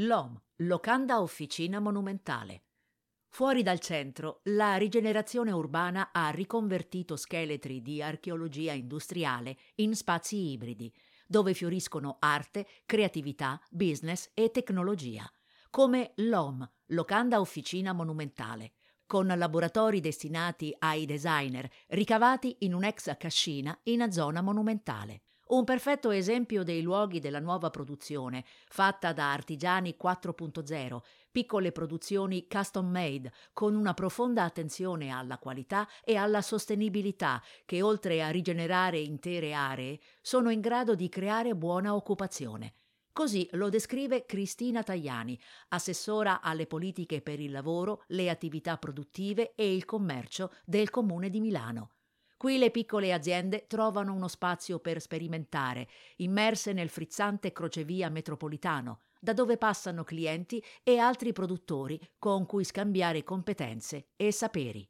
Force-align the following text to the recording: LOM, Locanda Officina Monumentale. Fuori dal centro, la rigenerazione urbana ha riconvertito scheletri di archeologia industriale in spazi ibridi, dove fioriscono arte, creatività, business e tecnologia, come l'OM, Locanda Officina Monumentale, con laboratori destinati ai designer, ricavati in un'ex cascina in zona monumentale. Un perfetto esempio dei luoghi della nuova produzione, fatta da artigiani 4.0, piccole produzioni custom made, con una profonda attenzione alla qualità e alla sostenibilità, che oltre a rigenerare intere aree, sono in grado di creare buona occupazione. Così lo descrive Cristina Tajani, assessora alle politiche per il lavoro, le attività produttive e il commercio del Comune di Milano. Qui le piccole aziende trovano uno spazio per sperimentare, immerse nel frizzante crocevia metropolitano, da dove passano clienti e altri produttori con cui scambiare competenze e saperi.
LOM, 0.00 0.40
Locanda 0.58 1.20
Officina 1.20 1.80
Monumentale. 1.80 2.66
Fuori 3.30 3.64
dal 3.64 3.80
centro, 3.80 4.42
la 4.44 4.76
rigenerazione 4.76 5.50
urbana 5.50 6.10
ha 6.12 6.30
riconvertito 6.30 7.16
scheletri 7.16 7.82
di 7.82 8.00
archeologia 8.00 8.74
industriale 8.74 9.56
in 9.76 9.96
spazi 9.96 10.52
ibridi, 10.52 10.94
dove 11.26 11.52
fioriscono 11.52 12.18
arte, 12.20 12.68
creatività, 12.86 13.60
business 13.70 14.30
e 14.34 14.52
tecnologia, 14.52 15.28
come 15.68 16.12
l'OM, 16.18 16.64
Locanda 16.90 17.40
Officina 17.40 17.92
Monumentale, 17.92 18.74
con 19.04 19.26
laboratori 19.26 19.98
destinati 19.98 20.72
ai 20.78 21.06
designer, 21.06 21.68
ricavati 21.88 22.58
in 22.60 22.74
un'ex 22.74 23.16
cascina 23.16 23.76
in 23.84 24.12
zona 24.12 24.42
monumentale. 24.42 25.22
Un 25.48 25.64
perfetto 25.64 26.10
esempio 26.10 26.62
dei 26.62 26.82
luoghi 26.82 27.20
della 27.20 27.40
nuova 27.40 27.70
produzione, 27.70 28.44
fatta 28.68 29.14
da 29.14 29.32
artigiani 29.32 29.96
4.0, 29.98 30.98
piccole 31.30 31.72
produzioni 31.72 32.46
custom 32.46 32.86
made, 32.86 33.32
con 33.54 33.74
una 33.74 33.94
profonda 33.94 34.44
attenzione 34.44 35.08
alla 35.08 35.38
qualità 35.38 35.88
e 36.04 36.16
alla 36.16 36.42
sostenibilità, 36.42 37.42
che 37.64 37.80
oltre 37.80 38.22
a 38.22 38.28
rigenerare 38.28 38.98
intere 38.98 39.54
aree, 39.54 39.98
sono 40.20 40.50
in 40.50 40.60
grado 40.60 40.94
di 40.94 41.08
creare 41.08 41.54
buona 41.54 41.94
occupazione. 41.94 42.74
Così 43.10 43.48
lo 43.52 43.70
descrive 43.70 44.26
Cristina 44.26 44.82
Tajani, 44.82 45.40
assessora 45.68 46.42
alle 46.42 46.66
politiche 46.66 47.22
per 47.22 47.40
il 47.40 47.52
lavoro, 47.52 48.02
le 48.08 48.28
attività 48.28 48.76
produttive 48.76 49.54
e 49.54 49.74
il 49.74 49.86
commercio 49.86 50.52
del 50.66 50.90
Comune 50.90 51.30
di 51.30 51.40
Milano. 51.40 51.92
Qui 52.38 52.56
le 52.56 52.70
piccole 52.70 53.12
aziende 53.12 53.66
trovano 53.66 54.14
uno 54.14 54.28
spazio 54.28 54.78
per 54.78 55.00
sperimentare, 55.00 55.88
immerse 56.18 56.72
nel 56.72 56.88
frizzante 56.88 57.50
crocevia 57.50 58.08
metropolitano, 58.10 59.00
da 59.18 59.32
dove 59.32 59.56
passano 59.56 60.04
clienti 60.04 60.62
e 60.84 60.98
altri 60.98 61.32
produttori 61.32 62.00
con 62.16 62.46
cui 62.46 62.62
scambiare 62.62 63.24
competenze 63.24 64.10
e 64.14 64.30
saperi. 64.30 64.88